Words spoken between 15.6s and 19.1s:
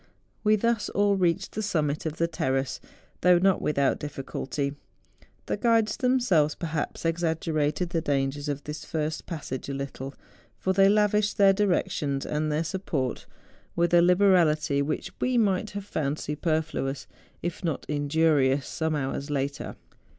have found superfluous, if not injurious, some